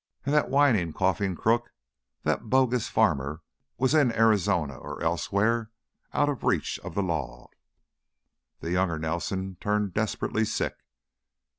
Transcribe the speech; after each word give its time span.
And 0.25 0.33
that 0.33 0.49
whining, 0.49 0.93
coughing 0.93 1.35
crook, 1.35 1.69
that 2.23 2.49
bogus 2.49 2.87
farmer, 2.87 3.43
was 3.77 3.93
in 3.93 4.11
Arizona 4.11 4.75
or 4.75 4.99
elsewhere 5.03 5.69
out 6.11 6.27
of 6.27 6.43
reach 6.43 6.79
of 6.79 6.95
the 6.95 7.03
law! 7.03 7.49
The 8.61 8.71
younger 8.71 8.97
Nelson 8.97 9.57
turned 9.59 9.93
desperately 9.93 10.43
sick. 10.43 10.77